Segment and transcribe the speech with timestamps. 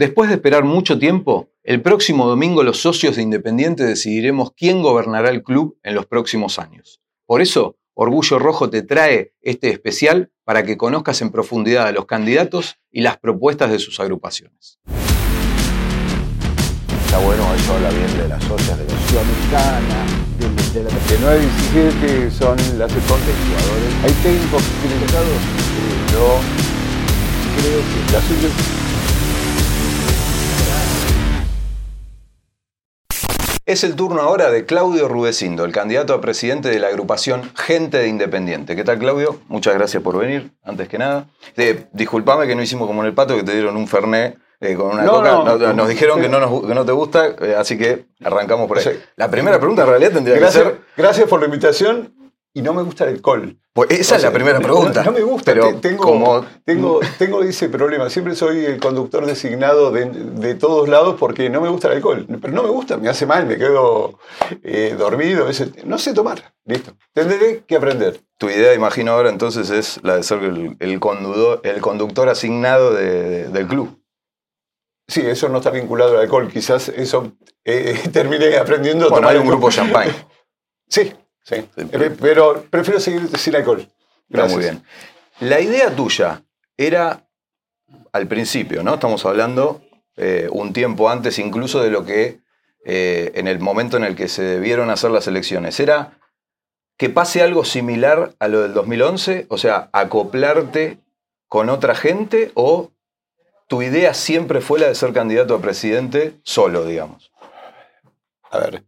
[0.00, 5.28] Después de esperar mucho tiempo, el próximo domingo los socios de Independiente decidiremos quién gobernará
[5.28, 7.02] el club en los próximos años.
[7.26, 12.06] Por eso, Orgullo Rojo te trae este especial para que conozcas en profundidad a los
[12.06, 14.78] candidatos y las propuestas de sus agrupaciones.
[17.04, 20.06] Está bueno, eso habla bien de las socias de la Sudamericana,
[20.72, 21.40] de, la que 9
[21.74, 23.94] 17 son las esposas jugadores.
[24.02, 25.40] Hay técnicos que tienen casados,
[26.10, 26.40] yo
[27.60, 28.89] creo que la
[33.70, 37.98] Es el turno ahora de Claudio Rubecindo, el candidato a presidente de la agrupación Gente
[37.98, 38.74] de Independiente.
[38.74, 39.38] ¿Qué tal, Claudio?
[39.46, 41.28] Muchas gracias por venir, antes que nada.
[41.56, 44.74] Eh, disculpame que no hicimos como en el pato, que te dieron un fernet eh,
[44.74, 45.72] con una coca.
[45.72, 49.00] nos, dijeron que no, no te gusta, eh, así que arrancamos por ahí.
[49.14, 50.80] La primera pregunta en realidad tendría que ser...
[50.96, 52.12] Gracias por la invitación
[52.52, 53.56] y no me gusta el alcohol.
[53.72, 55.04] Pues esa es la primera pregunta.
[55.04, 58.10] No, me gusta, pero tengo, tengo, tengo ese problema.
[58.10, 62.26] Siempre soy el conductor designado de, todos lados porque no me gusta el alcohol.
[62.40, 64.18] Pero no me gusta, me hace mal, me quedo
[64.64, 65.46] eh, dormido.
[65.84, 66.54] No sé tomar.
[66.64, 66.92] Listo.
[67.12, 68.20] Tendré que aprender.
[68.38, 73.66] Tu idea, imagino ahora, entonces, es la de ser el, conductor, el conductor asignado del
[73.68, 74.00] club.
[75.06, 76.48] Sí, eso no está vinculado al alcohol.
[76.52, 77.32] Quizás eso
[77.64, 79.30] eh, termine aprendiendo a tomar.
[79.32, 80.12] hay un grupo champagne.
[80.92, 81.12] Sí,
[81.50, 81.66] Sí,
[82.20, 83.86] pero prefiero seguir sin alcohol.
[84.28, 84.52] Gracias.
[84.54, 84.84] muy bien.
[85.40, 86.42] La idea tuya
[86.76, 87.26] era
[88.12, 88.94] al principio, ¿no?
[88.94, 89.82] Estamos hablando
[90.16, 92.40] eh, un tiempo antes incluso de lo que
[92.84, 95.80] eh, en el momento en el que se debieron hacer las elecciones.
[95.80, 96.18] Era
[96.96, 100.98] que pase algo similar a lo del 2011, o sea, acoplarte
[101.48, 102.92] con otra gente o
[103.66, 107.32] tu idea siempre fue la de ser candidato a presidente solo, digamos.
[108.50, 108.84] A ver,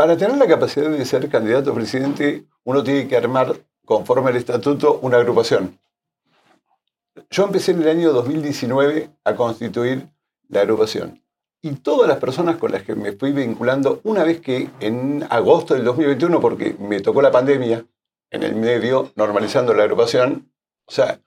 [0.00, 4.36] para tener la capacidad de ser candidato a presidente, uno tiene que armar, conforme al
[4.36, 5.78] estatuto, una agrupación.
[7.28, 10.08] Yo empecé en el año 2019 a constituir
[10.48, 11.22] la agrupación.
[11.60, 15.74] Y todas las personas con las que me fui vinculando, una vez que en agosto
[15.74, 17.84] del 2021, porque me tocó la pandemia
[18.30, 20.50] en el medio, normalizando la agrupación,
[20.86, 21.20] o sea,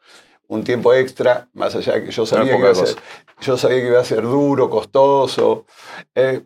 [0.47, 2.95] un tiempo extra, más allá de que yo sabía, que iba, a ser,
[3.39, 5.67] yo sabía que iba a ser duro, costoso,
[6.15, 6.41] eh,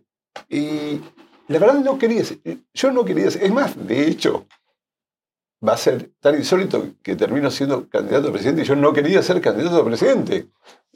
[0.49, 0.99] y
[1.47, 2.39] la verdad no quería ser,
[2.73, 4.45] yo no quería ser, es más, de hecho,
[5.65, 9.21] va a ser tan insólito que termino siendo candidato a presidente y yo no quería
[9.23, 10.47] ser candidato a presidente.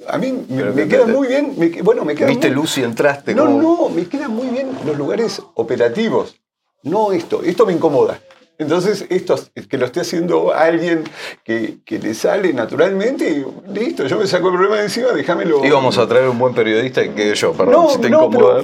[0.07, 3.35] A mí me, queda muy bien, bueno, me queda ¿Viste luz y entraste?
[3.35, 6.35] No, no, me quedan muy bien los lugares operativos,
[6.83, 8.19] no esto, esto me incomoda.
[8.61, 11.03] Entonces, esto que lo esté haciendo alguien
[11.43, 15.65] que, le sale naturalmente, listo, yo me saco el problema de encima, déjamelo.
[15.65, 18.61] Íbamos a traer un buen periodista que yo, perdón, si te incomoda.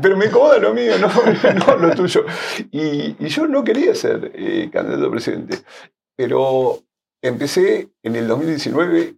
[0.00, 2.24] Pero, me incomoda lo mío, no, lo tuyo.
[2.70, 5.58] Y, yo no quería ser eh, candidato a presidente,
[6.14, 6.78] pero
[7.20, 9.16] empecé en el 2019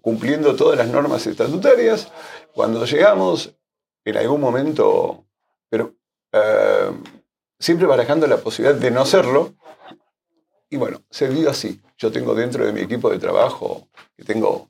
[0.00, 2.12] cumpliendo todas las normas estatutarias.
[2.52, 3.56] Cuando llegamos,
[4.04, 5.24] en algún momento,
[5.68, 5.96] pero
[6.32, 6.92] eh,
[7.58, 9.54] siempre barajando la posibilidad de no serlo.
[10.70, 11.80] Y bueno, se dio así.
[11.96, 14.68] Yo tengo dentro de mi equipo de trabajo, que tengo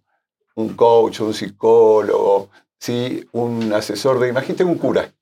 [0.54, 3.28] un coach, un psicólogo, ¿sí?
[3.32, 5.14] un asesor de imagen, un cura,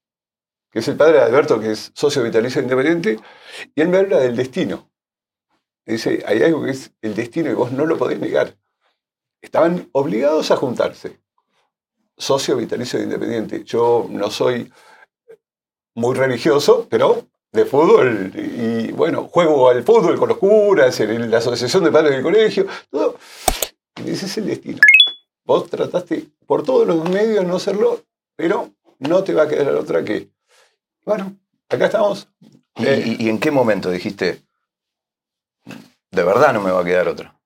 [0.70, 3.18] que es el padre de Alberto, que es socio vitalicio independiente,
[3.74, 4.90] y él me habla del destino.
[5.84, 8.56] dice, hay algo que es el destino y vos no lo podés negar.
[9.40, 11.20] Estaban obligados a juntarse.
[12.16, 13.62] Socio vitalicio independiente.
[13.64, 14.72] Yo no soy
[15.94, 21.38] muy religioso, pero de fútbol y bueno, juego al fútbol con los curas, en la
[21.38, 23.18] asociación de padres del colegio, todo.
[24.04, 24.78] Y ese es el destino.
[25.44, 28.02] Vos trataste por todos los medios no serlo,
[28.36, 30.28] pero no te va a quedar otra que,
[31.04, 31.36] bueno,
[31.68, 32.28] acá estamos.
[32.76, 34.42] ¿Y, eh, ¿Y, en qué momento dijiste,
[36.10, 37.40] de verdad no me va a quedar otra?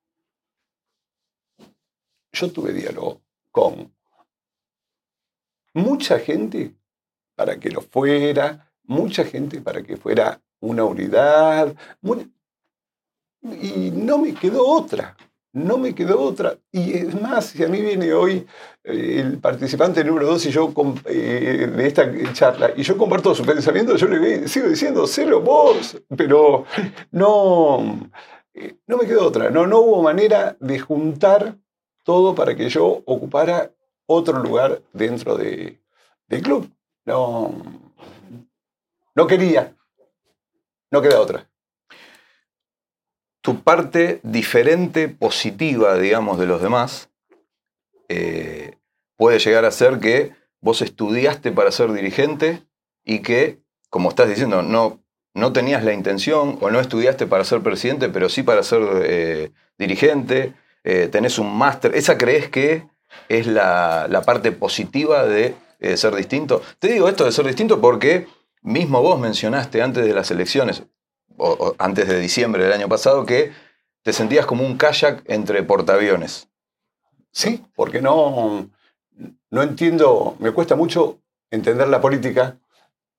[2.33, 3.95] Yo tuve diálogo con
[5.75, 6.75] mucha gente
[7.35, 11.75] para que lo fuera, mucha gente para que fuera una unidad.
[13.43, 15.17] y no me quedó otra,
[15.53, 16.59] no me quedó otra.
[16.71, 18.47] Y es más, si a mí viene hoy
[18.85, 20.73] eh, el participante número dos y yo
[21.07, 26.01] eh, de esta charla y yo comparto su pensamiento, yo le sigo diciendo, celo vos,
[26.17, 26.65] pero
[27.11, 28.11] no,
[28.55, 29.51] eh, no me quedó otra.
[29.51, 31.57] No, no hubo manera de juntar
[32.05, 33.73] todo para que yo ocupara
[34.07, 35.81] otro lugar dentro de,
[36.29, 36.71] del club.
[37.05, 37.55] No,
[39.21, 39.77] no quería.
[40.91, 41.47] No queda otra.
[43.43, 47.11] Tu parte diferente, positiva, digamos, de los demás,
[48.09, 48.79] eh,
[49.17, 52.63] puede llegar a ser que vos estudiaste para ser dirigente
[53.05, 55.03] y que, como estás diciendo, no,
[55.35, 59.53] no tenías la intención o no estudiaste para ser presidente, pero sí para ser eh,
[59.79, 61.95] dirigente, eh, tenés un máster.
[61.95, 62.89] ¿Esa crees que
[63.29, 66.63] es la, la parte positiva de eh, ser distinto?
[66.79, 68.27] Te digo esto de ser distinto porque
[68.63, 70.85] mismo vos mencionaste antes de las elecciones,
[71.37, 73.53] o, antes de diciembre del año pasado, que
[74.03, 76.49] te sentías como un kayak entre portaaviones.
[77.33, 78.69] Sí, porque no,
[79.51, 81.21] no entiendo, me cuesta mucho
[81.51, 82.59] entender la política.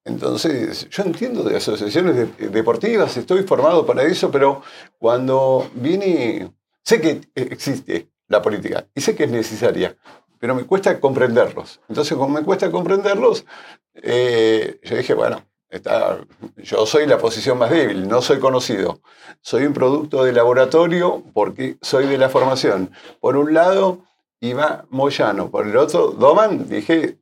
[0.04, 4.64] Entonces, yo entiendo de asociaciones de- deportivas, estoy formado para eso, pero
[4.98, 6.52] cuando viene,
[6.84, 9.96] sé que existe la política y sé que es necesaria,
[10.42, 11.82] pero me cuesta comprenderlos.
[11.88, 13.46] Entonces, como me cuesta comprenderlos,
[13.94, 16.18] eh, yo dije, bueno, está,
[16.58, 19.02] yo soy la posición más débil, no soy conocido.
[19.42, 22.90] Soy un producto de laboratorio porque soy de la formación.
[23.20, 24.00] Por un lado,
[24.40, 27.20] iba Moyano, por el otro, Doman, dije,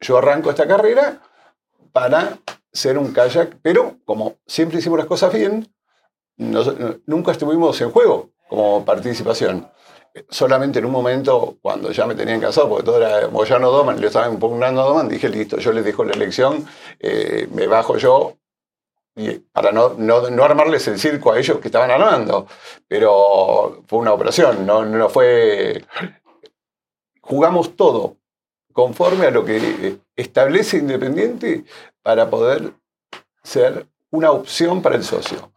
[0.00, 1.22] yo arranco esta carrera
[1.92, 2.38] para
[2.70, 5.72] ser un kayak, pero como siempre hicimos las cosas bien,
[6.36, 9.70] nunca estuvimos en juego como participación.
[10.30, 14.06] Solamente en un momento, cuando ya me tenían cansado, porque todo era Moyano Doman, le
[14.06, 16.66] estaban impugnando a Doman, dije, listo, yo les dejo la elección,
[17.00, 18.36] eh, me bajo yo,
[19.16, 22.46] y para no, no, no armarles el circo a ellos que estaban armando.
[22.86, 25.84] Pero fue una operación, no, no fue...
[27.22, 28.18] Jugamos todo
[28.72, 31.64] conforme a lo que establece Independiente
[32.02, 32.74] para poder
[33.42, 35.50] ser una opción para el socio.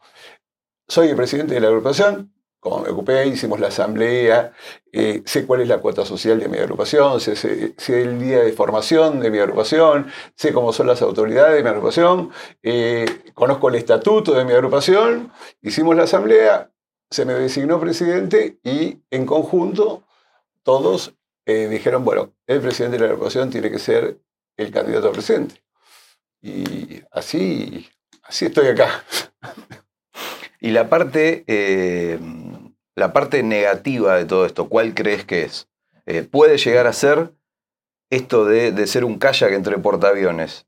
[0.88, 4.52] Soy el presidente de la agrupación, como me ocupé, hicimos la asamblea,
[4.92, 9.20] eh, sé cuál es la cuota social de mi agrupación, sé, el día de formación
[9.20, 14.34] de mi agrupación, sé cómo son las autoridades de mi agrupación, eh, conozco el estatuto
[14.34, 16.72] de mi agrupación, hicimos la asamblea,
[17.10, 20.04] se me designó presidente y en conjunto
[20.64, 21.16] todos
[21.46, 24.20] eh, dijeron, bueno, el presidente de la agrupación tiene que ser
[24.58, 25.64] el candidato a presidente.
[26.42, 27.90] Y así,
[28.24, 29.04] así estoy acá.
[30.60, 32.20] Y la parte, eh,
[32.96, 35.70] la parte negativa de todo esto, ¿cuál crees que es?
[36.06, 37.34] Eh, ¿Puede llegar a ser
[38.10, 40.68] esto de, de ser un kayak entre portaaviones?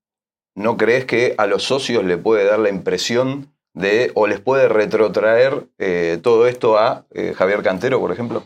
[0.55, 4.69] ¿No crees que a los socios le puede dar la impresión de, o les puede
[4.69, 7.05] retrotraer eh, todo esto a
[7.35, 8.45] Javier Cantero, por ejemplo?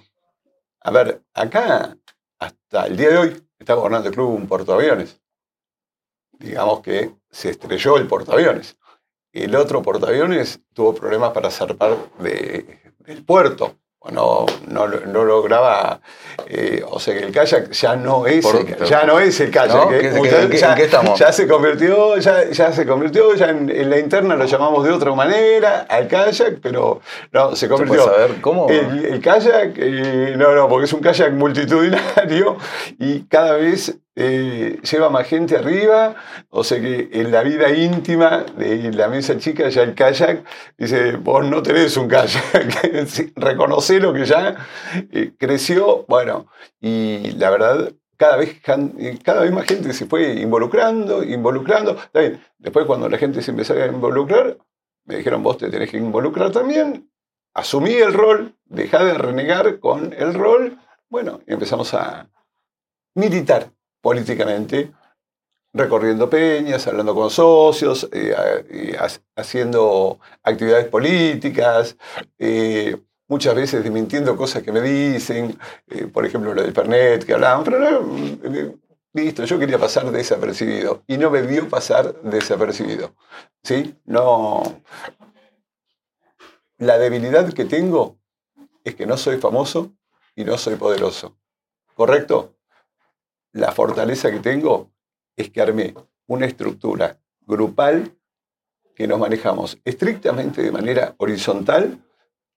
[0.81, 1.97] A ver, acá,
[2.39, 5.19] hasta el día de hoy, está gobernando el club un portaaviones.
[6.33, 8.77] Digamos que se estrelló el portaaviones.
[9.35, 12.65] El otro portaaviones tuvo problemas para zarpar de-
[12.99, 13.75] del puerto.
[14.11, 15.99] No, no, no lograba,
[16.47, 19.49] eh, o sea que el kayak ya no es, Por- el, ya no es el
[19.49, 19.75] kayak.
[19.75, 19.91] ¿No?
[19.91, 19.99] ¿eh?
[19.99, 21.17] ¿Qué- ya, en qué estamos?
[21.19, 24.91] ya se convirtió, ya, ya se convirtió, ya en, en la interna lo llamamos de
[24.91, 27.01] otra manera, al kayak, pero
[27.31, 28.03] no, se ¿Se convirtió.
[28.05, 28.69] puede saber cómo?
[28.69, 32.57] El, el kayak, eh, no, no, porque es un kayak multitudinario
[32.99, 36.15] y cada vez eh, lleva más gente arriba,
[36.49, 40.45] o sea que en la vida íntima de la mesa chica ya el kayak
[40.77, 44.55] dice, vos no tenés un kayak, Sí, reconocelo que ya
[45.11, 46.47] eh, creció, bueno,
[46.79, 47.93] y la verdad...
[48.17, 48.61] Cada vez,
[48.97, 51.97] eh, cada vez más gente se fue involucrando, involucrando.
[52.57, 54.57] Después cuando la gente se empezó a involucrar,
[55.03, 57.09] me dijeron, vos te tenés que involucrar también
[57.55, 60.77] asumí el rol, dejá de renegar con el rol,
[61.09, 62.29] bueno, empezamos a
[63.15, 63.71] militar
[64.05, 64.91] políticamente,
[65.73, 68.95] recorriendo peñas, hablando con socios, eh,
[69.35, 71.97] haciendo actividades políticas,
[72.37, 72.97] eh,
[73.27, 75.57] muchas veces desmintiendo cosas que me dicen,
[75.87, 78.77] eh, por ejemplo lo del Pernet que hablaban, pero no,
[79.13, 83.15] listo, yo quería pasar desapercibido y no me dio pasar desapercibido.
[83.63, 83.95] ¿Sí?
[84.05, 84.83] No,
[86.77, 88.19] la debilidad que tengo
[88.83, 89.95] es que no soy famoso
[90.35, 91.39] y no soy poderoso.
[91.95, 92.54] ¿Correcto?
[93.55, 94.91] La fortaleza que tengo
[95.37, 95.93] es que armé
[96.27, 98.13] una estructura grupal
[98.93, 101.97] que nos manejamos estrictamente de manera horizontal,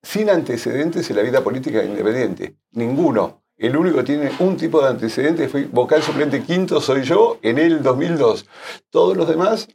[0.03, 2.57] sin antecedentes en la vida política independiente.
[2.73, 3.45] Ninguno.
[3.57, 7.59] El único que tiene un tipo de antecedentes fue vocal suplente quinto, soy yo, en
[7.59, 8.49] el 2002.
[8.91, 9.69] Todos los demás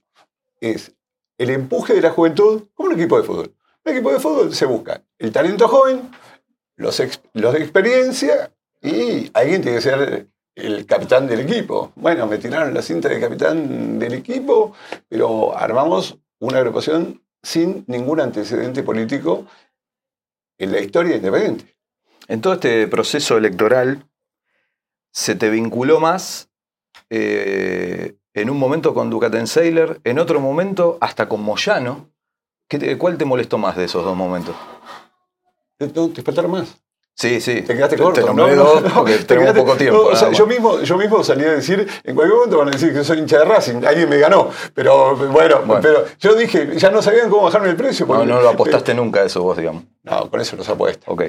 [0.59, 0.93] es
[1.37, 3.55] el empuje de la juventud como un equipo de fútbol.
[3.85, 6.01] Un equipo de fútbol se busca el talento joven,
[6.75, 7.01] los,
[7.31, 11.91] los de experiencia y alguien tiene que ser el capitán del equipo.
[11.95, 14.73] Bueno, me tiraron la cinta de capitán del equipo,
[15.09, 19.45] pero armamos una agrupación sin ningún antecedente político
[20.57, 21.75] en la historia independiente.
[22.27, 24.05] En todo este proceso electoral,
[25.11, 26.49] ¿se te vinculó más
[27.09, 32.09] eh, en un momento con Ducatenseiler, en otro momento hasta con Moyano?
[32.69, 34.55] ¿Qué te- ¿Cuál te molestó más de esos dos momentos?
[35.77, 36.82] ¿Te, te faltaron más?
[37.15, 37.61] Sí, sí.
[37.61, 38.21] Te quedaste corto.
[38.21, 39.97] Te nombré dos porque te tenemos quedaste- poco tiempo.
[40.03, 42.67] no, o sea, nada yo, mismo, yo mismo salí a decir, en cualquier momento van
[42.69, 44.49] a decir que soy hincha de Racing, alguien me ganó.
[44.73, 45.81] Pero bueno, Bueno.
[45.81, 48.05] pero yo dije, ya no sabían cómo bajarme el precio.
[48.07, 49.83] no, porque- no lo apostaste nunca a eso vos, digamos.
[50.03, 51.05] No, con eso no se apuesta.
[51.11, 51.23] Ok.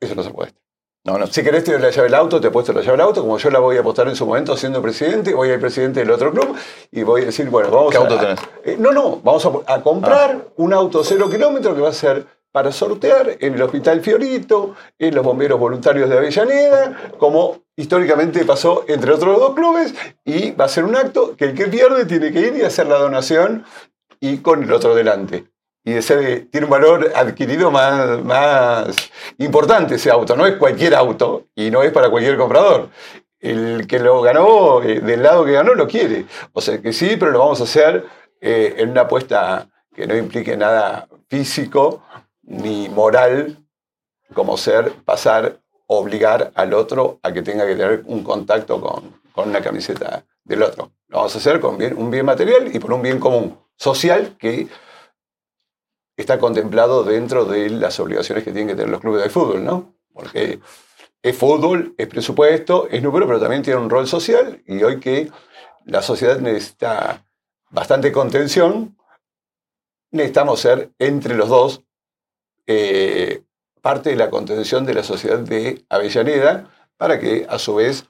[0.00, 0.58] Eso no se apuesta.
[1.04, 1.26] No, no.
[1.26, 3.22] Si querés te doy la llave del auto, te he puesto la llave del auto,
[3.22, 6.10] como yo la voy a apostar en su momento siendo presidente, voy al presidente del
[6.10, 6.54] otro club
[6.92, 8.00] y voy a decir, bueno, vamos ¿Qué a...
[8.00, 8.38] auto tenés?
[8.64, 12.26] Eh, no, no, vamos a, a comprar un auto cero kilómetro que va a ser
[12.58, 18.84] para sortear en el Hospital Fiorito, en los bomberos voluntarios de Avellaneda, como históricamente pasó
[18.88, 22.32] entre otros dos clubes, y va a ser un acto que el que pierde tiene
[22.32, 23.64] que ir y hacer la donación
[24.18, 25.44] y con el otro delante.
[25.84, 28.88] Y ese tiene un valor adquirido más, más
[29.38, 32.88] importante ese auto, no es cualquier auto y no es para cualquier comprador.
[33.38, 36.26] El que lo ganó, eh, del lado que ganó, lo quiere.
[36.54, 38.04] O sea que sí, pero lo vamos a hacer
[38.40, 42.02] eh, en una apuesta que no implique nada físico
[42.48, 43.58] ni moral,
[44.34, 49.50] como ser pasar, obligar al otro a que tenga que tener un contacto con, con
[49.50, 50.92] una camiseta del otro.
[51.08, 54.66] Lo vamos a hacer con un bien material y por un bien común, social, que
[56.16, 59.94] está contemplado dentro de las obligaciones que tienen que tener los clubes de fútbol, ¿no?
[60.12, 60.58] Porque
[61.22, 65.30] es fútbol, es presupuesto, es número, pero también tiene un rol social y hoy que
[65.84, 67.24] la sociedad necesita
[67.70, 68.96] bastante contención,
[70.10, 71.84] necesitamos ser entre los dos
[72.68, 73.42] eh,
[73.80, 78.04] parte de la contención de la sociedad de Avellaneda para que a su vez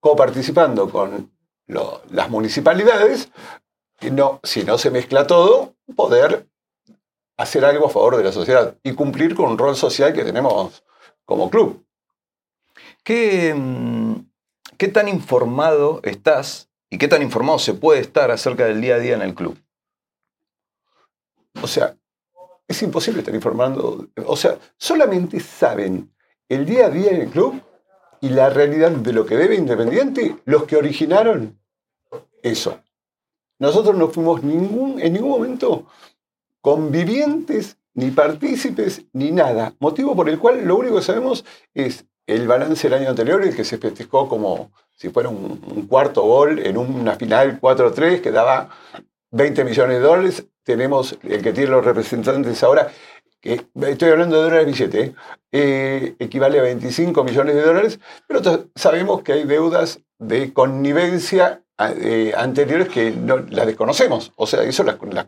[0.00, 1.30] coparticipando con
[1.66, 3.30] las municipalidades,
[4.10, 6.48] no, si no se mezcla todo, poder
[7.36, 10.82] hacer algo a favor de la sociedad y cumplir con un rol social que tenemos
[11.24, 11.86] como club.
[13.04, 14.14] ¿Qué, mm,
[14.76, 18.98] ¿Qué tan informado estás y qué tan informado se puede estar acerca del día a
[18.98, 19.56] día en el club?
[21.62, 21.97] O sea,
[22.68, 24.06] es imposible estar informando.
[24.26, 26.12] O sea, solamente saben
[26.48, 27.60] el día a día en el club
[28.20, 31.58] y la realidad de lo que debe Independiente los que originaron
[32.42, 32.78] eso.
[33.58, 35.86] Nosotros no fuimos ningún, en ningún momento
[36.60, 39.74] convivientes, ni partícipes, ni nada.
[39.80, 41.44] Motivo por el cual lo único que sabemos
[41.74, 45.86] es el balance del año anterior, el que se festejó como si fuera un, un
[45.86, 48.68] cuarto gol en una final 4-3 que daba
[49.30, 50.44] 20 millones de dólares.
[50.72, 52.92] Tenemos el que tiene los representantes ahora,
[53.40, 55.14] que estoy hablando de dólares billete, ¿eh?
[55.50, 58.42] Eh, equivale a 25 millones de dólares, pero
[58.74, 64.30] sabemos que hay deudas de connivencia eh, anteriores que no, las desconocemos.
[64.36, 65.26] O sea, eso las- las-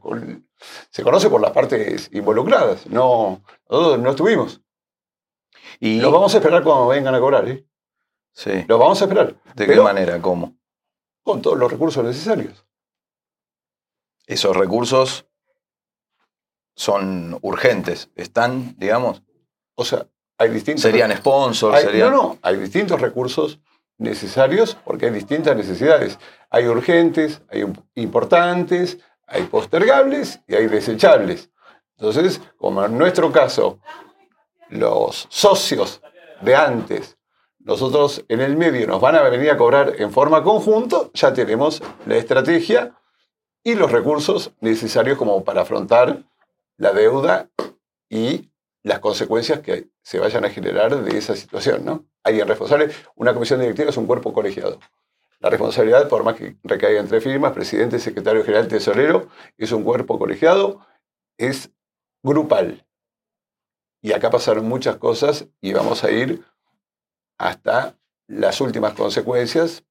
[0.91, 2.87] se conoce por las partes involucradas.
[2.87, 4.61] No, nosotros no estuvimos.
[5.79, 7.49] Y, Los vamos a esperar cuando vengan a cobrar.
[7.49, 7.65] ¿eh?
[8.35, 8.63] sí.
[8.69, 9.37] Los vamos a esperar.
[9.55, 10.21] ¿De qué manera?
[10.21, 10.55] ¿Cómo?
[11.23, 12.67] Con todos los recursos necesarios.
[14.27, 15.27] Esos recursos
[16.81, 18.09] son urgentes.
[18.17, 19.23] Están, digamos,
[19.75, 20.07] O sea,
[20.39, 20.81] hay distintos...
[20.83, 22.11] serían sponsors, Hay- serían...
[22.11, 23.61] No, no, hay distintos recursos
[23.99, 26.19] necesarios porque hay distintas necesidades.
[26.49, 28.97] Hay urgentes, hay im- importantes,
[29.27, 31.51] hay postergables y hay desechables.
[31.99, 33.79] Entonces, como en nuestro caso,
[34.71, 36.01] los socios
[36.41, 37.19] de antes,
[37.59, 41.83] nosotros en el medio nos van a venir a cobrar en forma conjunto, ya tenemos
[42.07, 42.95] la estrategia
[43.63, 46.23] y los recursos necesarios como para afrontar
[46.81, 47.51] la deuda
[48.09, 48.51] y
[48.83, 52.07] las consecuencias que se vayan a generar de esa situación, ¿no?
[52.25, 54.81] Alguien responsable, una comisión directiva es un cuerpo colegiado.
[55.41, 60.19] La responsabilidad, por más que recaiga entre firmas, presidente, secretario general, tesorero, es un cuerpo
[60.19, 60.81] colegiado,
[61.39, 61.71] es
[62.23, 62.87] grupal.
[64.01, 66.43] Y acá pasaron muchas cosas y vamos a ir
[67.39, 69.85] hasta las últimas consecuencias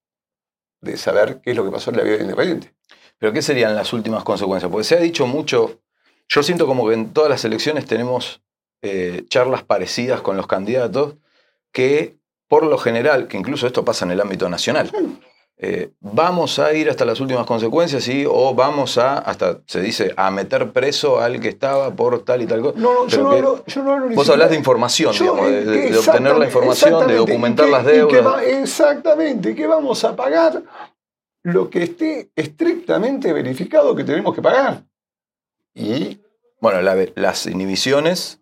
[0.82, 2.76] de saber qué es lo que pasó en la vida de Independiente.
[3.20, 4.72] Pero ¿qué serían las últimas consecuencias?
[4.72, 5.82] Porque se ha dicho mucho,
[6.30, 8.42] yo siento como que en todas las elecciones tenemos
[8.82, 11.16] eh, charlas parecidas con los candidatos
[11.74, 12.18] que
[12.48, 14.90] por lo general, que incluso esto pasa en el ámbito nacional,
[15.58, 20.14] eh, vamos a ir hasta las últimas consecuencias y o vamos a, hasta se dice,
[20.18, 22.80] a meter preso al que estaba por tal y tal cosa.
[22.80, 25.46] No, no, yo no hablo, yo no hablo Vos siquiera- hablas de información, Yo, digamos,
[25.52, 28.26] de, de- obtener la información, de documentar las deudas.
[28.26, 30.64] va- exactamente, que vamos a pagar
[31.44, 34.84] lo que esté estrictamente verificado que tenemos que pagar.
[35.80, 36.22] Y
[36.62, 38.40] Bueno, la- las inhibiciones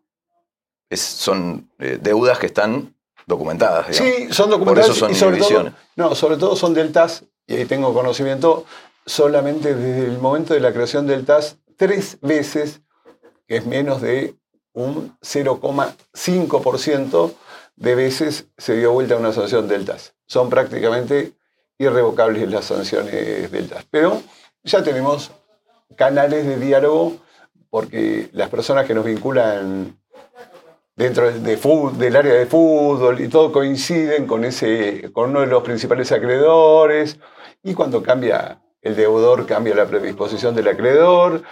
[0.90, 2.96] es- son eh, deudas que están
[3.28, 3.90] documentadas.
[3.90, 4.16] digamos.
[4.18, 5.74] sí, son documentadas Por eso son y sobre todo, inhibiciones.
[5.98, 8.66] no, sobre todo son del TAS, y ahí tengo conocimiento
[9.06, 12.82] solamente desde el momento de la creación del TAS, tres veces,
[13.48, 14.34] que es menos de
[14.74, 17.36] un 0,5%
[17.76, 20.16] de veces se dio vuelta una sanción del TAS.
[20.26, 21.34] Son prácticamente
[21.78, 23.86] irrevocables las sanciones del TAS.
[23.92, 24.24] Pero
[24.64, 25.30] ya tenemos
[25.96, 27.18] canales de diálogo
[27.70, 29.98] porque las personas que nos vinculan
[30.96, 35.48] dentro de fut- del área de fútbol y todo coinciden con, ese, con uno de
[35.48, 37.20] los principales acreedores
[37.64, 41.44] y cuando cambia el deudor cambia la predisposición del acreedor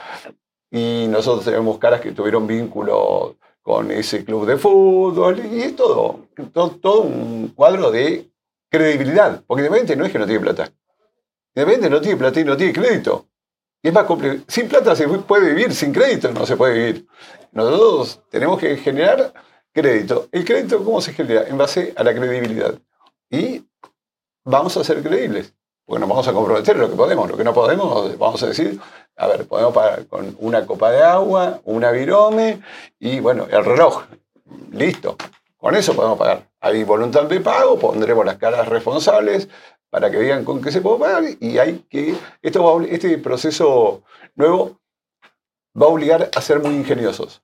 [0.71, 6.19] y nosotros tenemos caras que tuvieron vínculo con ese club de fútbol y es todo,
[6.81, 8.29] todo, un cuadro de
[8.69, 9.41] credibilidad.
[9.47, 10.69] Porque Independiente no es que no tiene plata.
[11.55, 13.25] Independiente no tiene plata y no tiene crédito.
[13.81, 14.05] Es más.
[14.47, 17.07] Sin plata se puede vivir, sin crédito no se puede vivir.
[17.51, 19.33] Nosotros tenemos que generar
[19.71, 20.27] crédito.
[20.31, 21.47] ¿El crédito cómo se genera?
[21.47, 22.75] En base a la credibilidad.
[23.29, 23.63] Y
[24.43, 25.53] vamos a ser creíbles.
[25.85, 27.29] Porque nos vamos a comprometer lo que podemos.
[27.29, 28.79] Lo que no podemos, vamos a decir,
[29.15, 32.61] a ver, podemos pagar con una copa de agua, una virome
[32.99, 34.03] y, bueno, el reloj.
[34.71, 35.15] Listo.
[35.57, 36.49] Con eso podemos pagar.
[36.59, 39.47] Hay voluntad de pago, pondremos las caras responsables
[39.95, 42.17] para que digan con qué se puede pagar y hay que...
[42.41, 44.03] Este proceso
[44.35, 44.81] nuevo
[45.81, 47.41] va a obligar a ser muy ingeniosos.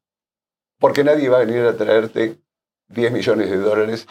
[0.77, 2.41] Porque nadie va a venir a traerte
[2.89, 4.05] 10 millones de dólares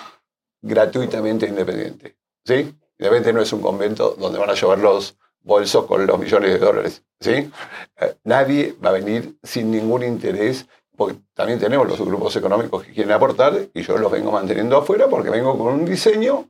[0.63, 2.17] gratuitamente independiente.
[2.43, 2.75] ¿Sí?
[2.99, 6.59] Independiente no es un convento donde van a llevar los bolsos con los millones de
[6.61, 7.05] dólares.
[7.21, 7.53] ¿sí?
[8.01, 10.67] Eh, nadie va a venir sin ningún interés,
[10.97, 15.09] porque también tenemos los grupos económicos que quieren aportar y yo los vengo manteniendo afuera
[15.11, 16.49] porque vengo con un diseño.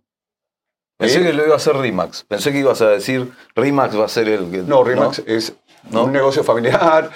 [1.01, 2.25] Pensé que lo iba a hacer Rimax.
[2.25, 4.59] Pensé que ibas a decir Rimax va a ser el que.
[4.59, 5.55] No, Rimax es
[5.91, 7.11] un negocio familiar,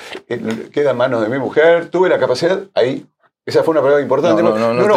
[0.73, 1.91] queda en manos de mi mujer.
[1.91, 3.07] Tuve la capacidad, ahí
[3.47, 4.43] esa fue una prueba importante.
[4.43, 4.95] No, no, no, no,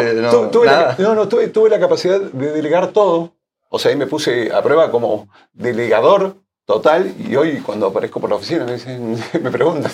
[0.50, 3.34] tuve, la, no, tuve, tuve, la capacidad de delegar todo.
[3.70, 8.30] O sea, ahí me puse a prueba como delegador total y hoy cuando aparezco por
[8.30, 9.92] la oficina me dicen, me preguntan,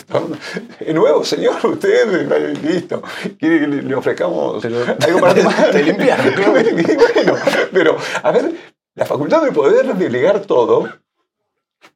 [0.79, 1.65] ¿de nuevo, señor?
[1.65, 2.29] Usted,
[2.63, 3.01] listo,
[3.39, 5.71] quiere que le, ofrezcamos algo para tomar.
[5.71, 6.19] Te limpiar.
[6.51, 7.35] bueno,
[7.71, 8.53] pero, a ver,
[8.95, 10.89] la facultad de poder delegar todo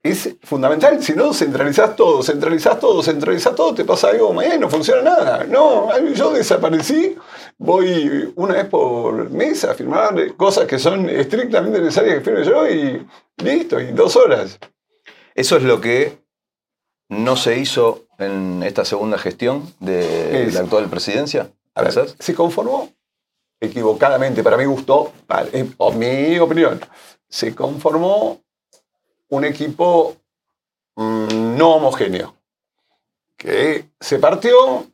[0.03, 1.01] es fundamental.
[1.01, 5.43] Si no, centralizás todo, centralizás todo, centralizás todo, te pasa algo, mañana no funciona nada.
[5.45, 7.15] No, yo desaparecí,
[7.57, 12.67] voy una vez por mes a firmar cosas que son estrictamente necesarias que firme yo
[12.67, 13.05] y
[13.37, 14.59] listo, y dos horas.
[15.35, 16.17] Eso es lo que
[17.09, 21.51] no se hizo en esta segunda gestión de la actual presidencia.
[21.75, 22.89] A ver, se conformó
[23.59, 25.13] equivocadamente, para mí gustó,
[25.77, 26.79] o mi opinión,
[27.27, 28.41] se conformó
[29.29, 30.15] un equipo
[30.95, 32.35] mm, no homogéneo,
[33.35, 34.85] que se partió,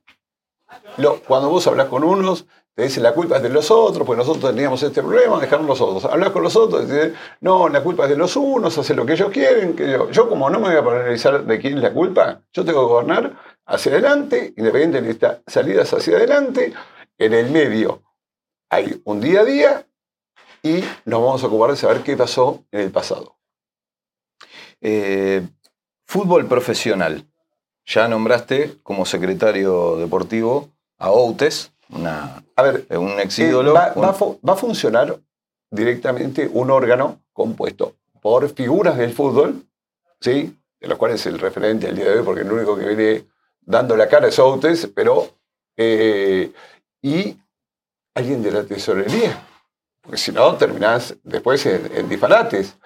[1.28, 2.46] cuando vos hablas con unos,
[2.76, 5.80] te dicen la culpa es de los otros, pues nosotros teníamos este problema, dejaron los
[5.80, 6.06] otros.
[6.06, 9.14] Hablas con los otros, dicen, no, la culpa es de los unos, hacen lo que
[9.14, 9.76] ellos quieren.
[9.76, 12.66] Que yo, yo como no me voy a analizar de quién es la culpa, yo
[12.66, 13.34] tengo que gobernar
[13.68, 16.74] hacia adelante, independiente de estas salidas hacia adelante,
[17.20, 18.02] en el medio
[18.74, 19.88] hay un día a día
[20.64, 23.38] y nos vamos a ocupar de saber qué pasó en el pasado.
[24.82, 25.46] Eh,
[26.06, 27.26] fútbol profesional.
[27.86, 33.74] Ya nombraste como secretario deportivo a Outes, una, a ver, eh, un ex ídolo.
[33.74, 35.20] va, a funcionar
[35.70, 39.64] directamente un órgano compuesto por figuras del fútbol,
[40.22, 40.58] ¿sí?
[40.80, 43.26] de los cuales es el referente al día de hoy, porque el único que viene
[43.62, 45.30] dando la cara es Outes, pero.
[45.76, 46.52] Eh,
[47.02, 47.38] y
[48.16, 49.48] alguien de la tesorería.
[50.02, 52.78] Porque si no, terminás después en, disparates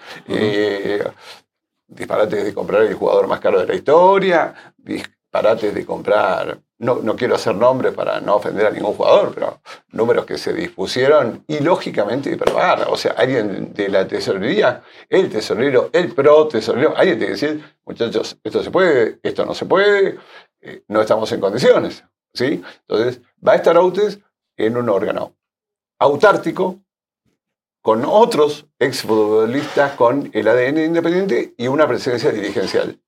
[1.88, 7.16] disparates de comprar el jugador más caro de la historia, disparates de comprar, no, no
[7.16, 11.60] quiero hacer nombres para no ofender a ningún jugador, pero números que se dispusieron y
[11.60, 12.88] lógicamente hiperpagar.
[12.90, 17.64] O sea, alguien de la tesorería, el tesorero, el pro tesorero, alguien tiene que decir,
[17.86, 20.18] muchachos, esto se puede, esto no se puede,
[20.62, 22.04] eh, no estamos en condiciones.
[22.34, 22.62] ¿sí?
[22.82, 24.20] Entonces, va a estar Autes
[24.58, 25.36] en un órgano
[26.00, 26.80] autártico,
[27.82, 33.00] con otros exfutbolistas con el ADN independiente y una presencia dirigencial.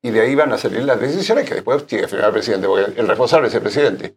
[0.00, 2.68] Y de ahí van a salir las decisiones que después tiene que firmar el presidente,
[2.68, 4.16] porque el responsable es el presidente.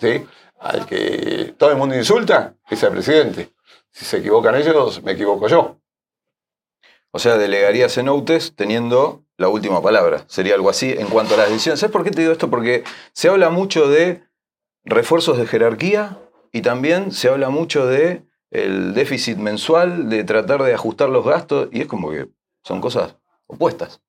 [0.00, 0.24] ¿sí?
[0.60, 3.50] Al que todo el mundo insulta es el presidente.
[3.90, 5.76] Si se equivocan ellos, me equivoco yo.
[7.12, 10.24] O sea, delegarías en UTES teniendo la última palabra.
[10.28, 11.80] Sería algo así en cuanto a las decisiones.
[11.80, 12.48] ¿Sabes por qué te digo esto?
[12.48, 14.22] Porque se habla mucho de
[14.84, 16.18] refuerzos de jerarquía
[16.52, 21.68] y también se habla mucho de el déficit mensual, de tratar de ajustar los gastos,
[21.70, 22.28] y es como que
[22.64, 23.16] son cosas
[23.46, 24.02] opuestas,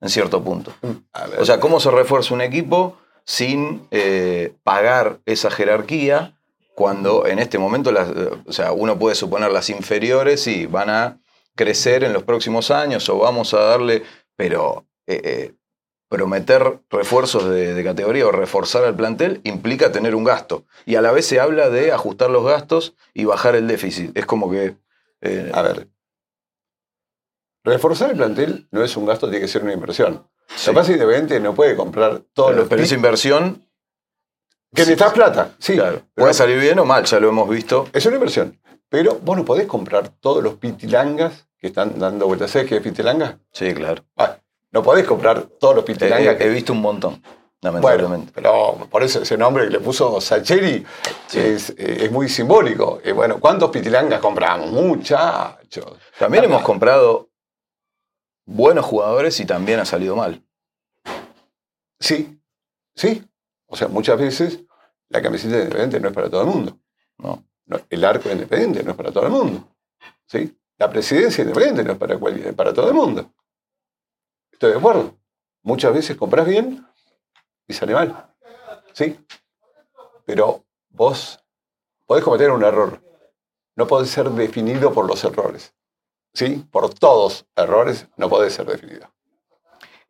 [0.00, 0.72] en cierto punto.
[0.82, 6.38] Mm, o sea, ¿cómo se refuerza un equipo sin eh, pagar esa jerarquía
[6.74, 8.08] cuando en este momento, las,
[8.46, 11.20] o sea, uno puede suponer las inferiores y van a
[11.54, 14.02] crecer en los próximos años o vamos a darle,
[14.36, 15.52] pero eh, eh,
[16.10, 20.66] prometer refuerzos de, categoría o reforzar al plantel implica tener un gasto.
[20.84, 24.14] Y a la vez se habla de ajustar los gastos y bajar el déficit.
[24.18, 24.76] Es como que...
[25.22, 25.88] Eh, a ver,
[27.62, 30.28] reforzar el plantel no es un gasto, tiene que ser una inversión.
[30.56, 30.72] Sí.
[30.72, 30.82] Lo
[31.28, 32.68] que no puede comprar todos los...
[32.68, 33.64] Pero esa inversión...
[34.74, 35.74] Que necesitas plata, sí.
[35.74, 36.02] Claro.
[36.14, 37.88] Puede salir bien o mal, ya lo hemos visto.
[37.92, 38.60] Es una inversión.
[38.88, 42.50] Pero vos no podés comprar todos los pitilangas que están dando vueltas.
[42.50, 43.38] ¿Sabes qué es pitilanga?
[43.52, 44.04] Sí, claro.
[44.16, 44.38] Ah,
[44.72, 46.40] no podés comprar todos los pitilangas.
[46.40, 47.22] He, visto un montón.
[47.60, 48.32] lamentablemente.
[48.34, 50.84] pero por eso ese nombre que le puso Sacheri
[51.32, 53.00] es, es, muy simbólico.
[53.04, 54.70] Y bueno, ¿cuántos pitilangas compramos?
[54.70, 55.98] Muchachos.
[56.18, 57.28] También hemos comprado
[58.46, 60.42] buenos jugadores y también ha salido mal.
[61.98, 62.40] Sí,
[62.94, 63.24] sí.
[63.66, 64.60] O sea, muchas veces
[65.08, 66.78] la camiseta independiente no es para todo el mundo.
[67.18, 67.44] No.
[67.90, 69.68] el arco independiente no es para todo el mundo.
[70.26, 70.56] ¿sí?
[70.78, 72.18] La presidencia independiente no es para,
[72.56, 73.30] para todo el mundo.
[74.60, 75.16] Estoy de acuerdo.
[75.62, 76.86] Muchas veces compras bien
[77.66, 78.30] y sale mal.
[78.92, 79.18] ¿Sí?
[80.26, 81.42] Pero vos
[82.04, 83.02] podés cometer un error.
[83.74, 85.72] No podés ser definido por los errores.
[86.34, 86.62] ¿Sí?
[86.70, 89.10] Por todos errores no podés ser definido.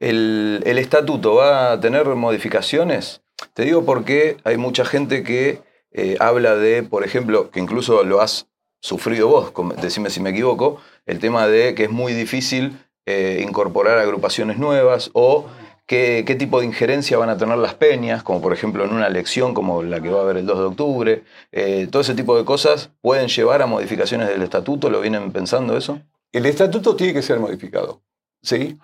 [0.00, 3.22] ¿El, estatuto va a tener modificaciones?
[3.54, 8.20] Te digo porque hay mucha gente que eh, habla de, por ejemplo, que incluso lo
[8.20, 8.48] has
[8.80, 13.98] sufrido vos, decime si me equivoco, el tema de que es muy difícil eh, incorporar
[13.98, 15.46] agrupaciones nuevas o
[15.86, 19.54] qué, tipo de injerencia van a tener las peñas, como por ejemplo en una elección
[19.54, 21.24] como la que va a haber el 2 de octubre.
[21.50, 25.76] Eh, todo ese tipo de cosas pueden llevar a modificaciones del estatuto, ¿lo vienen pensando
[25.76, 26.00] eso?
[26.30, 28.02] El estatuto tiene que ser modificado,
[28.40, 28.78] ¿sí?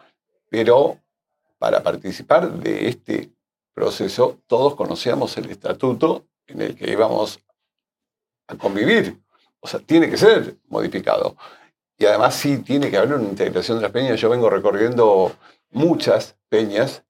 [0.50, 0.98] Pero
[1.58, 3.30] para participar de este
[3.72, 7.40] proceso, todos conocíamos el estatuto en el que íbamos
[8.48, 9.20] a convivir.
[9.60, 11.36] O sea, tiene que ser modificado.
[11.98, 14.20] Y además sí tiene que haber una integración de las peñas.
[14.20, 15.32] Yo vengo recorriendo
[15.70, 17.04] muchas peñas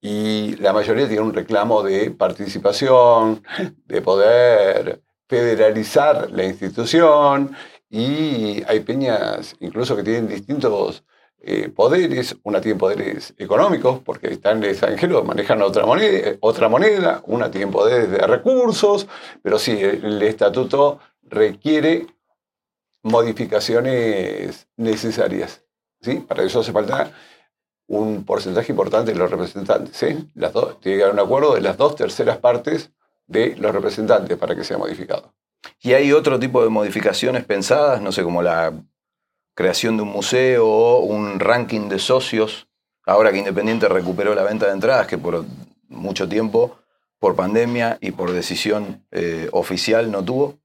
[0.00, 3.42] y la mayoría tiene un reclamo de participación,
[3.86, 7.54] de poder federalizar la institución.
[7.90, 11.04] Y hay peñas incluso que tienen distintos
[11.44, 16.68] eh, poderes, una tiene poderes económicos, porque están en el extranjero, manejan otra moneda, otra
[16.68, 19.08] moneda, una tiene poderes de recursos,
[19.42, 22.06] pero sí, el, estatuto requiere
[23.02, 25.64] modificaciones necesarias.
[26.00, 26.16] ¿sí?
[26.20, 27.12] Para eso hace falta
[27.86, 29.96] un porcentaje importante de los representantes.
[29.96, 30.30] ¿sí?
[30.34, 32.90] Las dos, tiene que haber un acuerdo de las dos terceras partes
[33.26, 35.34] de los representantes para que sea modificado.
[35.80, 38.00] ¿Y hay otro tipo de modificaciones pensadas?
[38.00, 38.72] No sé, como la
[39.54, 42.68] creación de un museo o un ranking de socios,
[43.04, 45.44] ahora que Independiente recuperó la venta de entradas, que por
[45.88, 46.78] mucho tiempo,
[47.18, 50.58] por pandemia y por decisión eh, oficial no tuvo?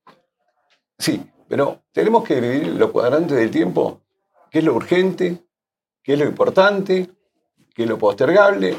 [0.97, 4.01] Sí, pero tenemos que dividir los cuadrantes del tiempo,
[4.51, 5.43] qué es lo urgente,
[6.03, 7.09] qué es lo importante,
[7.73, 8.75] qué es lo postergable.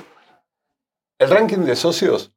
[1.18, 2.32] El ranking de socios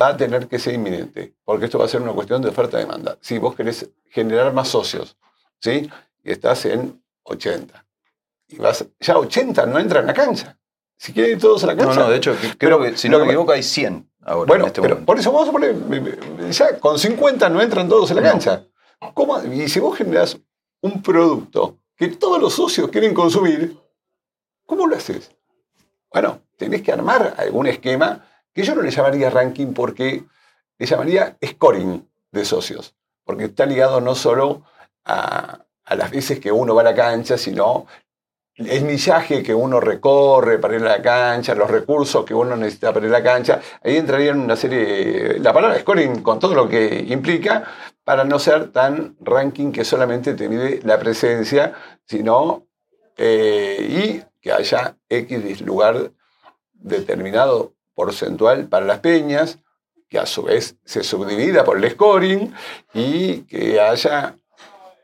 [0.00, 3.18] va a tener que ser inminente, porque esto va a ser una cuestión de oferta-demanda.
[3.20, 5.16] Si vos querés generar más socios,
[5.60, 5.90] ¿sí?
[6.22, 7.84] y estás en 80.
[8.48, 10.58] Y vas, ya 80 no entran a la cancha.
[10.96, 11.94] Si quieren ir todos a la cancha.
[11.94, 14.46] No, no, de hecho, creo que si no me equivoco hay 100 ahora.
[14.46, 15.74] Bueno, este pero por eso vamos a poner,
[16.50, 18.64] ya con 50 no entran todos a la cancha.
[19.14, 19.42] ¿Cómo?
[19.42, 20.38] Y si vos generás
[20.80, 23.76] un producto que todos los socios quieren consumir,
[24.66, 25.30] ¿cómo lo haces?
[26.12, 30.24] Bueno, tenés que armar algún esquema que yo no le llamaría ranking porque
[30.78, 34.64] le llamaría scoring de socios, porque está ligado no solo
[35.04, 37.86] a, a las veces que uno va a la cancha, sino
[38.54, 42.92] el millaje que uno recorre para ir a la cancha, los recursos que uno necesita
[42.92, 46.68] para ir a la cancha, ahí entrarían una serie, la palabra scoring con todo lo
[46.68, 47.64] que implica,
[48.04, 52.66] para no ser tan ranking que solamente te mide la presencia, sino
[53.16, 56.10] eh, y que haya X lugar
[56.72, 59.58] determinado porcentual para las peñas,
[60.08, 62.52] que a su vez se subdivida por el scoring
[62.92, 64.36] y que haya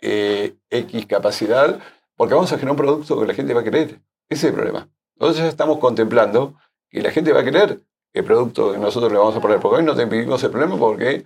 [0.03, 1.79] eh, X capacidad,
[2.17, 4.01] porque vamos a generar un producto que la gente va a querer.
[4.29, 4.89] Ese es el problema.
[5.17, 6.55] Nosotros ya estamos contemplando
[6.91, 7.81] que la gente va a querer
[8.13, 11.25] el producto que nosotros le vamos a poner, porque hoy no tenemos el problema porque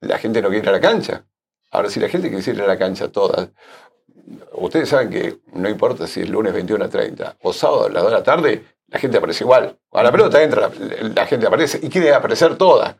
[0.00, 1.24] la gente no quiere ir a la cancha.
[1.70, 3.50] Ahora, si la gente quisiera ir a la cancha toda,
[4.52, 8.02] ustedes saben que no importa si es lunes 21 a 30 o sábado a las
[8.02, 9.78] 2 de la tarde, la gente aparece igual.
[9.92, 10.70] A la pelota entra,
[11.14, 12.98] la, gente aparece y quiere aparecer toda.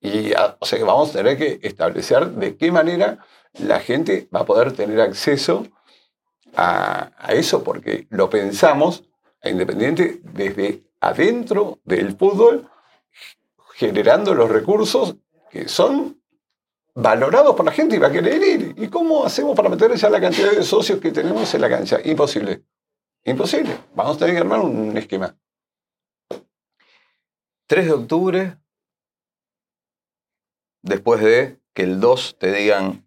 [0.00, 3.18] Y, o sea que vamos a tener que establecer de qué manera
[3.60, 5.66] la gente va a poder tener acceso
[6.56, 9.04] a, eso porque lo pensamos
[9.42, 12.70] a Independiente desde adentro del fútbol,
[13.74, 15.16] generando los recursos
[15.50, 16.21] que son
[16.94, 18.74] valorados por la gente y va a querer ir.
[18.76, 21.98] ¿Y cómo hacemos para meter ya la cantidad de socios que tenemos en la cancha?
[22.04, 22.62] Imposible.
[23.24, 23.76] Imposible.
[23.94, 25.36] Vamos a tener que armar un esquema.
[27.66, 28.58] 3 de octubre,
[30.82, 33.06] después de que el 2 te digan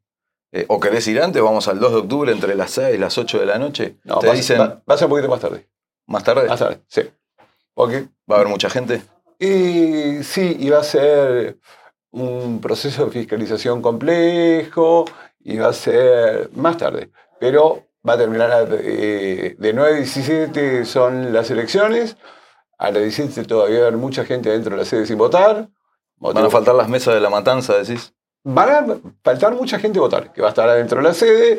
[0.56, 1.41] eh, ¿O querés ir antes?
[1.41, 3.98] Vamos al 2 de octubre entre las 6 y las 8 de la noche.
[4.06, 5.67] No, va, dicen, va, a ser un poquito más tarde.
[6.08, 6.48] ¿Más tarde?
[6.48, 7.02] Más tarde, sí.
[7.78, 9.02] ¿Va a haber mucha gente?
[9.38, 11.60] Y sí, y va a ser
[12.15, 15.06] un proceso de fiscalización complejo
[15.39, 17.12] y va a ser más tarde.
[17.39, 22.17] Pero va a terminar de, de 9 a 17 son las elecciones.
[22.78, 25.69] A las 17 todavía va a haber mucha gente dentro de la sede sin votar.
[26.17, 28.13] Van a faltar las mesas de la matanza, decís.
[28.43, 31.58] Van a faltar mucha gente a votar, que va a estar adentro de la sede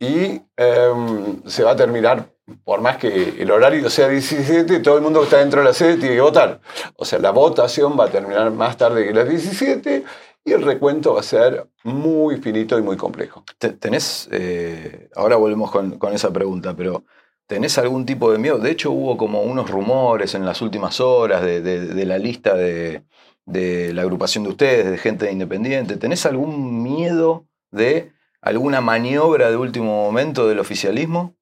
[0.00, 2.28] y em, se va a terminar,
[2.64, 5.74] por más que el horario sea 17, todo el mundo que está dentro de la
[5.74, 6.60] sede tiene que votar.
[6.96, 10.04] O sea, la votación va a terminar más tarde que las 17
[10.44, 13.44] y el recuento va a ser muy finito y muy complejo.
[13.58, 17.04] Tenés, eh, ahora volvemos con, esa pregunta, pero
[17.46, 18.58] ¿tenés algún tipo de miedo?
[18.58, 23.02] De hecho, hubo como unos rumores en las últimas horas de, la lista de,
[23.44, 25.96] de, la agrupación de ustedes, de gente independiente.
[25.96, 31.37] ¿Tenés algún miedo de alguna maniobra de último momento del oficialismo?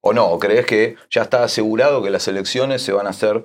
[0.00, 0.26] ¿O no?
[0.26, 3.44] ¿O crees que ya está asegurado que las elecciones se van a hacer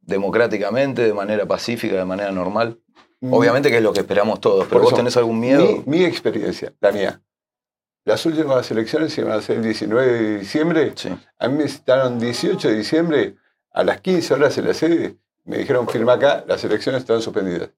[0.00, 2.80] democráticamente, de manera pacífica, de manera normal?
[3.20, 3.32] Mm.
[3.32, 5.82] Obviamente que es lo que esperamos todos, pero vos tenés algún miedo.
[5.86, 7.22] Mi, experiencia, la mía.
[8.04, 10.92] Las últimas elecciones se iban a hacer el 19 de diciembre.
[11.38, 13.36] A mí me citaron 18 de diciembre
[13.70, 15.16] a las 15 horas en la sede.
[15.44, 17.70] Me dijeron, firma acá, las elecciones están suspendidas.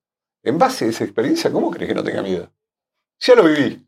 [0.42, 2.50] En base a esa experiencia, ¿cómo crees que no tenga miedo?
[3.20, 3.86] Ya lo viví.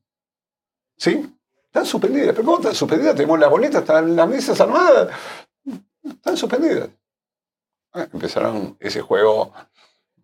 [0.98, 1.35] ¿Sí?
[1.76, 2.34] Están suspendidas.
[2.34, 3.14] ¿Pero cómo están suspendidas?
[3.14, 5.10] Tenemos las boletas, están las mesas armadas.
[6.02, 6.88] Están suspendidas.
[7.92, 9.52] Ah, empezaron ese juego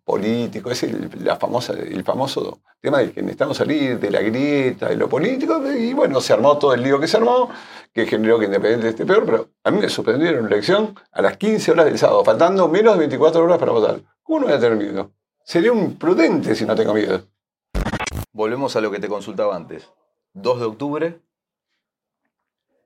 [0.03, 4.89] político, es el, la famosa, el famoso tema de que necesitamos salir de la grieta,
[4.89, 7.51] de lo político, y bueno, se armó todo el lío que se armó,
[7.93, 11.37] que generó que Independiente esté peor, pero a mí me suspendieron la elección a las
[11.37, 14.01] 15 horas del sábado, faltando menos de 24 horas para votar.
[14.23, 15.11] ¿Cómo no voy a tener miedo?
[15.43, 17.27] Sería un prudente si no tengo miedo.
[18.31, 19.87] Volvemos a lo que te consultaba antes.
[20.33, 21.19] 2 de octubre,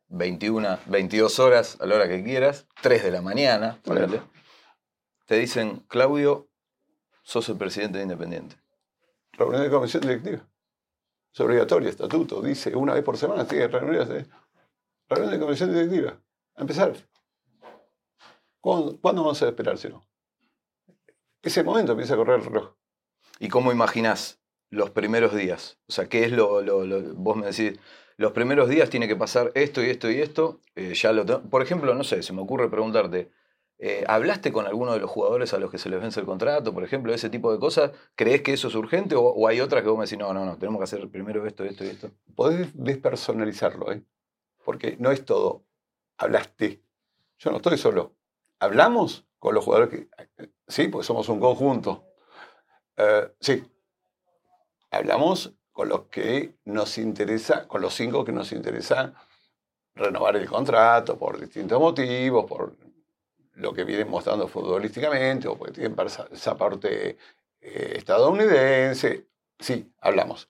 [0.10, 3.80] 21, 22 horas a la hora que quieras, 3 de la mañana,
[5.26, 6.48] te dicen, Claudio,
[7.24, 8.56] sos el presidente de Independiente.
[9.34, 10.48] Reunión de comisión directiva.
[11.34, 14.26] Es obligatoria, estatuto, dice una vez por semana, sigue reuniones de,
[15.10, 16.20] reunión de comisión directiva.
[16.56, 16.96] A empezar.
[18.62, 20.04] ¿Cuándo, vamos a esperárselo?
[21.42, 22.74] Ese momento empieza a correr el reloj.
[23.40, 25.80] ¿Y cómo imaginás los primeros días?
[25.88, 26.64] O sea, ¿qué es lo,
[27.16, 27.80] vos me decís,
[28.18, 31.62] los primeros días tiene que pasar esto y esto y esto, eh, ya lo Por
[31.62, 33.32] ejemplo, no sé, se me ocurre preguntarte,
[33.80, 36.74] eh, ¿Hablaste con alguno de los jugadores a los que se les vence el contrato,
[36.74, 37.92] por ejemplo, ese tipo de cosas?
[38.16, 40.58] ¿Crees que eso es urgente o, hay otras que vos me decís, no, no, no,
[40.58, 42.10] tenemos que hacer primero esto, esto y esto?
[42.36, 44.04] Podés despersonalizarlo, ¿eh?
[44.66, 45.64] porque no es todo.
[46.18, 46.82] Hablaste.
[47.38, 48.16] Yo no estoy solo.
[48.60, 50.50] Hablamos con los jugadores que.
[50.68, 52.04] Sí, pues somos un conjunto.
[52.98, 53.64] Eh, sí.
[54.98, 59.14] Hablamos con los que nos interesa, con los cinco que nos interesa
[59.94, 62.76] renovar el contrato por distintos motivos, por
[63.54, 65.96] lo que vienen mostrando futbolísticamente, o porque tienen
[66.32, 67.18] esa parte
[67.62, 69.28] eh, estadounidense.
[69.60, 70.50] Sí, hablamos.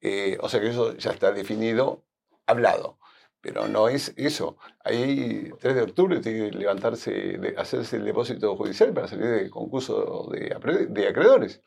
[0.00, 2.02] Eh, o sea que eso ya está definido,
[2.46, 2.98] hablado.
[3.42, 4.56] Pero no es eso.
[4.82, 10.30] Ahí, 3 de octubre, tiene que levantarse, hacerse el depósito judicial para salir del concurso
[10.32, 11.60] de acreedores.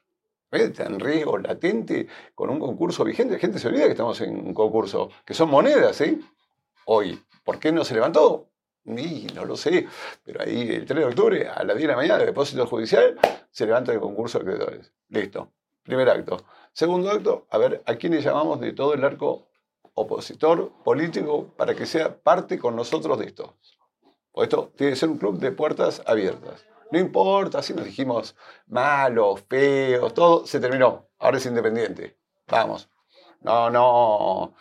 [0.50, 3.34] Está en riesgo latente con un concurso vigente.
[3.34, 6.20] La gente se olvida que estamos en un concurso, que son monedas, ¿eh?
[6.86, 7.22] Hoy.
[7.44, 8.50] ¿Por qué no se levantó?
[8.86, 9.86] Y no lo sé,
[10.24, 13.18] pero ahí el 3 de octubre a las 10 de la mañana, el depósito judicial,
[13.52, 14.94] se levanta el concurso de acreedores.
[15.10, 15.52] Listo.
[15.84, 16.46] Primer acto.
[16.72, 19.48] Segundo acto, a ver a quiénes llamamos de todo el arco
[19.94, 23.58] opositor político para que sea parte con nosotros de esto.
[24.36, 26.66] Esto tiene que ser un club de puertas abiertas.
[26.92, 28.36] No importa si nos dijimos
[28.68, 31.10] malos, feos, todo se terminó.
[31.20, 32.18] Ahora es independiente.
[32.48, 32.90] Vamos.
[33.42, 34.54] No, no.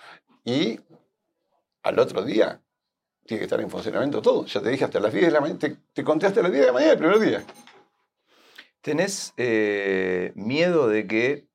[0.45, 0.81] Y
[1.83, 2.61] al otro día
[3.25, 4.45] tiene que estar en funcionamiento todo.
[4.47, 5.59] Ya te dije hasta las 10 de la mañana,
[5.93, 7.45] te, conté hasta las 10 de la mañana el primer día.
[8.81, 11.49] ¿Tenés eh, miedo de que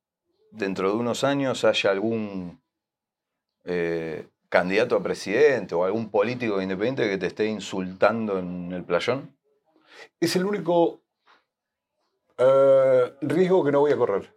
[0.50, 2.62] dentro de unos años haya algún
[3.64, 9.34] eh, candidato a presidente o algún político independiente que te esté insultando en el playón?
[10.20, 11.00] Es el único
[12.38, 14.34] eh, riesgo que no voy a correr.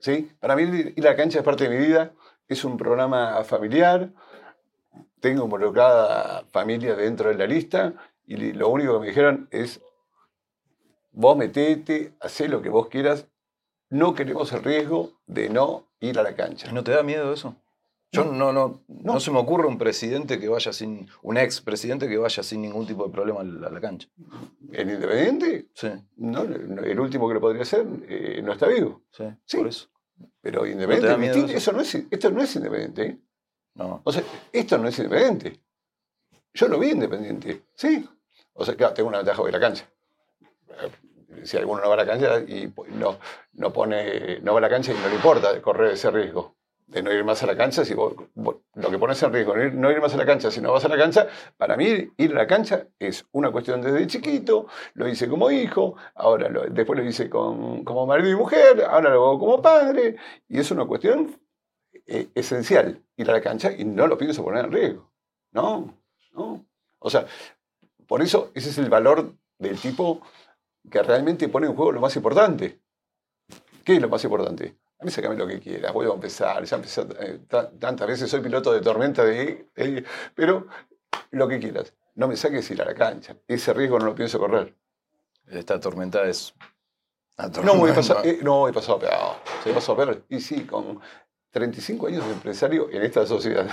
[0.00, 0.30] ¿Sí?
[0.38, 0.62] Para mí
[0.94, 2.12] ir a la cancha es parte de mi vida,
[2.46, 4.10] es un programa familiar,
[5.20, 9.80] tengo involucrada familia dentro de la lista y lo único que me dijeron es,
[11.10, 13.26] vos metete, hacé lo que vos quieras,
[13.90, 16.70] no queremos el riesgo de no ir a la cancha.
[16.72, 17.56] ¿No te da miedo eso?
[18.10, 22.08] Yo no, no, no, se me ocurre un presidente que vaya sin, un ex presidente
[22.08, 24.08] que vaya sin ningún tipo de problema a la, cancha.
[24.72, 25.68] ¿El Independiente?
[25.74, 25.88] Sí.
[26.16, 29.02] No, el último que lo podría hacer eh, no está vivo.
[29.10, 29.88] Sí, por eso.
[30.40, 33.02] Pero Independiente, eso no es, esto no es Independiente.
[33.02, 33.18] ¿eh?
[33.74, 34.00] No.
[34.04, 35.60] O sea, esto no es independiente.
[36.52, 38.08] Yo lo vi independiente, sí.
[38.54, 39.88] O sea, claro, tengo una ventaja de la cancha.
[41.44, 43.18] Si alguno no va a la cancha y no,
[43.52, 46.56] no, pone, no va a la cancha y no le importa correr ese riesgo.
[46.88, 49.90] De no ir más a la cancha, si vos, lo que pones en riesgo, no
[49.90, 51.84] ir, más a la cancha, si no vas a la cancha, para mí
[52.16, 56.98] ir a la cancha es una cuestión desde chiquito, lo hice como hijo, ahora después
[56.98, 60.16] lo hice con, como marido y mujer, ahora lo hago como padre,
[60.48, 61.38] y es una cuestión
[62.06, 65.12] eh, esencial, ir a la cancha y no lo pienso poner en riesgo.
[65.52, 65.94] No,
[66.32, 66.64] no.
[67.00, 67.26] O sea,
[68.06, 70.22] por eso ese es el valor del tipo
[70.90, 72.80] que realmente pone en juego lo más importante.
[73.84, 74.78] ¿Qué es lo más importante?
[75.00, 78.40] A mí sacame lo que quieras, vuelvo a empezar, ya empecé eh, tantas veces, soy
[78.40, 79.66] piloto de tormenta, de,
[80.34, 80.66] pero
[81.30, 81.94] lo que quieras.
[82.16, 83.36] No me saques ir a la cancha.
[83.46, 84.74] Ese riesgo no lo pienso correr.
[85.46, 86.52] Esta tormenta es...
[87.62, 89.36] No, he pasado, eh, no, he pasado peor.
[89.64, 90.24] He pasado peor.
[90.28, 91.00] Y sí, con
[91.58, 93.66] 35 años de empresario en esta sociedad.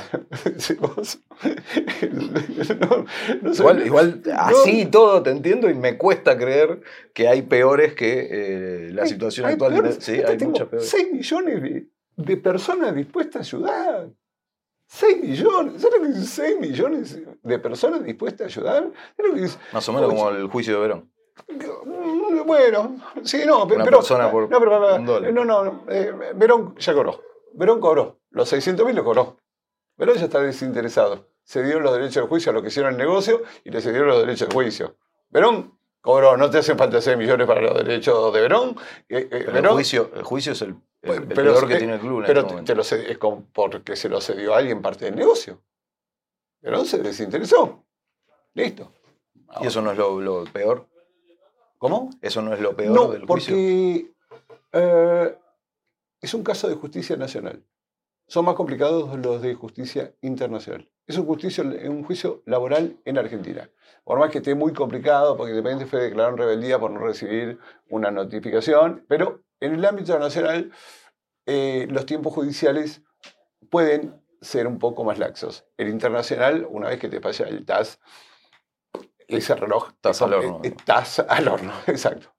[3.85, 6.81] igual, así todo te entiendo y me cuesta creer
[7.13, 9.95] que hay peores que eh, la situación actual.
[9.99, 10.89] sí, hay muchas peores.
[10.89, 14.09] 6 millones de, personas dispuestas a ayudar.
[14.87, 15.81] 6 millones.
[15.81, 18.91] ¿Sabes lo que es 6 millones de personas dispuestas a ayudar?
[19.71, 21.11] Más o menos como el juicio de Verón.
[22.45, 23.83] Bueno, sí, no, pero.
[23.83, 27.34] Persona por no, pero, no, no, eh, Verón ya cobró.
[27.55, 28.19] Verón cobró.
[28.29, 29.37] Los 600 mil lo cobró.
[29.97, 31.29] Verón ya está desinteresado.
[31.43, 34.07] Se dio los derechos de juicio a los que hicieron el negocio y le cedieron
[34.07, 34.97] los derechos de juicio.
[35.29, 36.35] Verón cobró.
[36.37, 38.75] No te hacen falta 6 millones para los derechos de Verón.
[39.07, 42.23] Eh, eh, el, juicio, el juicio es el, el, peor que tiene el club.
[42.25, 43.17] pero este te, lo es
[43.53, 45.61] porque se lo cedió a alguien parte del negocio.
[46.61, 47.85] Verón se desinteresó.
[48.53, 48.91] Listo.
[49.61, 50.87] ¿Y eso no es lo, peor?
[51.77, 52.09] ¿Cómo?
[52.21, 53.55] ¿Eso no es lo peor del juicio?
[53.55, 54.11] Porque
[54.73, 55.37] eh,
[56.25, 57.63] es un caso de justicia nacional.
[58.27, 60.89] Son más complicados los de justicia internacional.
[61.05, 63.69] Es un, juicio, un juicio laboral en Argentina.
[64.03, 67.59] Por más que esté muy complicado, porque Independiente fue declarado en rebeldía por no recibir
[67.89, 70.71] una notificación, pero en el ámbito nacional
[71.45, 73.03] eh, los tiempos judiciales
[73.69, 75.67] pueden ser un poco más laxos.
[75.77, 77.99] El internacional, una vez que te pasa el TAS,
[79.27, 79.91] ese reloj...
[80.01, 80.61] TAS al horno.
[80.85, 82.33] TAS al horno, exacto.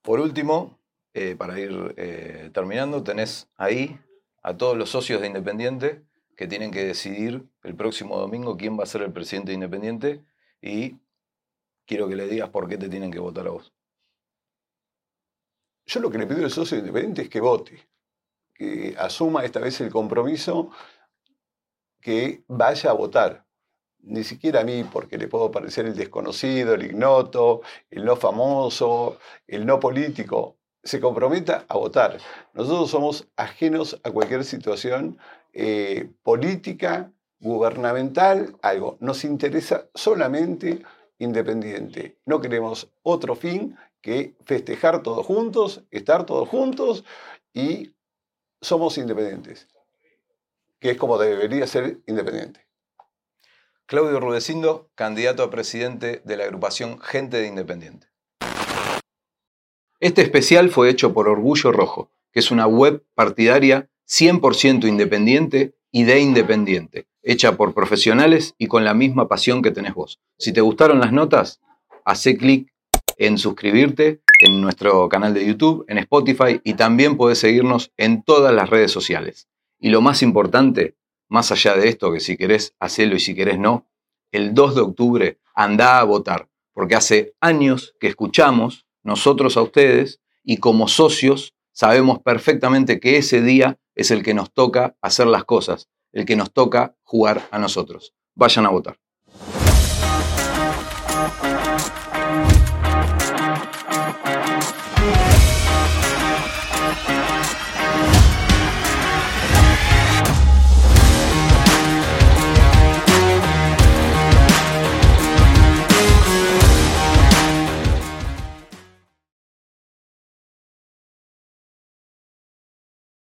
[0.00, 0.78] Por último,
[1.16, 4.00] eh, para ir eh, terminando, tenés ahí
[4.42, 6.02] a todos los socios de Independiente
[6.36, 10.24] que tienen que decidir el próximo domingo quién va a ser el presidente de Independiente
[10.60, 10.96] y
[11.86, 13.72] quiero que le digas por qué te tienen que votar a vos.
[15.86, 17.88] Yo lo que le pido al socio Independiente es que vote,
[18.52, 20.72] que asuma esta vez el compromiso
[22.00, 23.46] que vaya a votar.
[24.00, 29.18] Ni siquiera a mí, porque le puedo parecer el desconocido, el ignoto, el no famoso,
[29.46, 32.18] el no político se comprometa a votar.
[32.52, 35.18] Nosotros somos ajenos a cualquier situación
[35.52, 38.96] eh, política, gubernamental, algo.
[39.00, 40.82] Nos interesa solamente
[41.18, 42.18] independiente.
[42.26, 47.04] No queremos otro fin que festejar todos juntos, estar todos juntos
[47.52, 47.94] y
[48.60, 49.68] somos independientes,
[50.80, 52.66] que es como debería ser independiente.
[53.86, 58.13] Claudio Rudecindo, candidato a presidente de la agrupación Gente de Independiente.
[60.04, 66.04] Este especial fue hecho por Orgullo Rojo, que es una web partidaria 100% independiente y
[66.04, 70.20] de independiente, hecha por profesionales y con la misma pasión que tenés vos.
[70.36, 71.62] Si te gustaron las notas,
[72.04, 72.70] hace clic
[73.16, 78.54] en suscribirte en nuestro canal de YouTube, en Spotify y también podés seguirnos en todas
[78.54, 79.48] las redes sociales.
[79.80, 80.96] Y lo más importante,
[81.30, 83.86] más allá de esto, que si querés hacerlo y si querés no,
[84.32, 90.20] el 2 de octubre anda a votar, porque hace años que escuchamos nosotros a ustedes
[90.42, 95.44] y como socios sabemos perfectamente que ese día es el que nos toca hacer las
[95.44, 98.14] cosas, el que nos toca jugar a nosotros.
[98.34, 98.98] Vayan a votar.